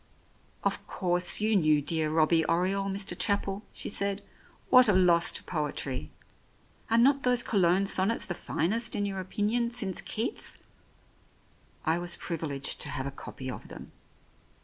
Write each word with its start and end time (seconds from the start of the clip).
"Of 0.63 0.87
course, 0.87 1.41
you 1.41 1.55
knew 1.55 1.79
dear 1.79 2.09
Robbie 2.09 2.43
Oriole, 2.45 2.89
Mr. 2.89 3.15
Chapel," 3.15 3.61
she 3.71 3.87
said. 3.87 4.23
"What 4.71 4.89
a 4.89 4.93
loss 4.93 5.31
to 5.33 5.43
poetry. 5.43 6.09
Are 6.89 6.97
not 6.97 7.21
those 7.21 7.43
Cologne 7.43 7.85
sonnets 7.85 8.25
the 8.25 8.33
finest 8.33 8.95
in 8.95 9.05
your 9.05 9.19
opinion 9.19 9.69
since 9.69 10.01
Keats? 10.01 10.63
I 11.85 11.99
was 11.99 12.15
privileged 12.15 12.81
to 12.81 12.89
have 12.89 13.05
a 13.05 13.11
copy 13.11 13.47
of 13.51 13.67
them. 13.67 13.91